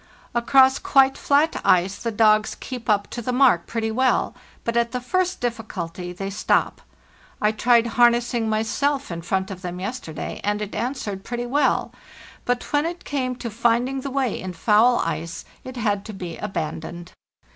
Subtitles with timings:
[0.33, 4.93] Across quite flat ice the dogs keep up to the mark pretty well, but at
[4.93, 6.81] the first difficulty they stop.
[7.39, 11.93] I tried harnessing myself in front of them yesterday, and it answered pretty well;
[12.45, 16.35] but when it came to finding the way in foul ice it had to be
[16.35, 17.11] abandoned.